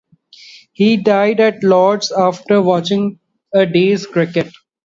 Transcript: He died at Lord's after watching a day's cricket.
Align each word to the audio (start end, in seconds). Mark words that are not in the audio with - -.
He 0.73 0.97
died 0.97 1.39
at 1.39 1.63
Lord's 1.63 2.11
after 2.11 2.59
watching 2.59 3.19
a 3.53 3.67
day's 3.67 4.07
cricket. 4.07 4.51